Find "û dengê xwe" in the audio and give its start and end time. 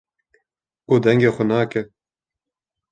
0.91-1.43